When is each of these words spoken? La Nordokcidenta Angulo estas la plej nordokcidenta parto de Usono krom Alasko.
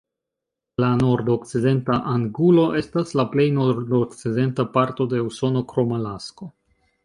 La 0.83 0.87
Nordokcidenta 1.01 1.97
Angulo 2.13 2.65
estas 2.81 3.13
la 3.21 3.27
plej 3.35 3.47
nordokcidenta 3.61 4.69
parto 4.79 5.11
de 5.15 5.23
Usono 5.31 5.67
krom 5.75 5.99
Alasko. 6.03 6.53